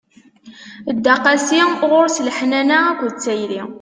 Dda 0.95 1.15
qasi, 1.23 1.61
ɣur-s 1.89 2.17
leḥnana 2.27 2.77
akked 2.91 3.13
tayri. 3.23 3.61